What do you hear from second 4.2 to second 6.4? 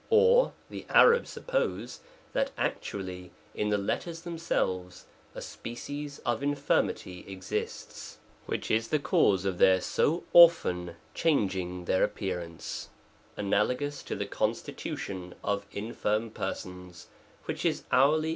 themselves, a species *